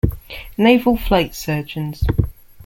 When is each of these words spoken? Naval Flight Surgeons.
Naval 0.57 0.97
Flight 0.97 1.35
Surgeons. 1.35 2.03